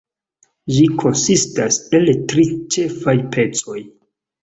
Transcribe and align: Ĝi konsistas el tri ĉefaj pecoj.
Ĝi 0.77 0.85
konsistas 1.03 1.79
el 2.01 2.11
tri 2.35 2.49
ĉefaj 2.79 3.19
pecoj. 3.39 3.83